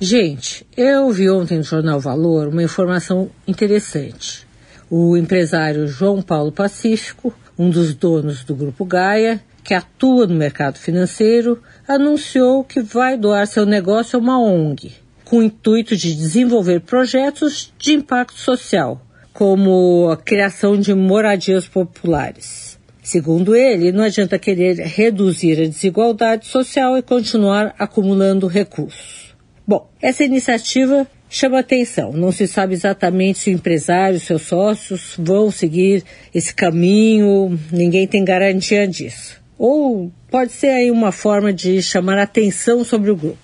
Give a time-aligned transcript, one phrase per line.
[0.00, 4.46] Gente, eu vi ontem no Jornal Valor uma informação interessante.
[4.88, 10.78] O empresário João Paulo Pacífico, um dos donos do Grupo Gaia, que atua no mercado
[10.78, 14.92] financeiro, anunciou que vai doar seu negócio a uma ONG,
[15.24, 22.78] com o intuito de desenvolver projetos de impacto social, como a criação de moradias populares.
[23.02, 29.27] Segundo ele, não adianta querer reduzir a desigualdade social e continuar acumulando recursos.
[29.68, 32.10] Bom, essa iniciativa chama atenção.
[32.10, 36.02] Não se sabe exatamente se o empresário seus sócios vão seguir
[36.34, 39.38] esse caminho, ninguém tem garantia disso.
[39.58, 43.36] Ou pode ser aí uma forma de chamar atenção sobre o grupo.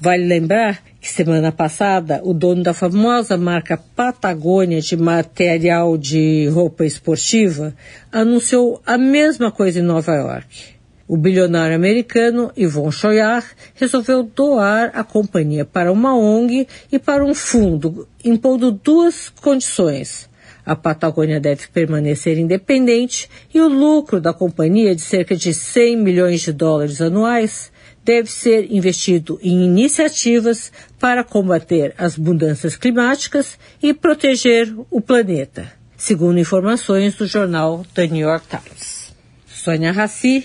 [0.00, 6.86] Vale lembrar que semana passada o dono da famosa marca Patagônia de material de roupa
[6.86, 7.76] esportiva
[8.10, 10.75] anunciou a mesma coisa em Nova York.
[11.08, 17.34] O bilionário americano Yvon Choyard resolveu doar a companhia para uma ONG e para um
[17.34, 20.28] fundo, impondo duas condições.
[20.64, 26.40] A Patagônia deve permanecer independente e o lucro da companhia, de cerca de 100 milhões
[26.40, 27.70] de dólares anuais,
[28.04, 36.40] deve ser investido em iniciativas para combater as mudanças climáticas e proteger o planeta, segundo
[36.40, 39.14] informações do jornal The New York Times.
[39.46, 40.44] Sônia Rassi,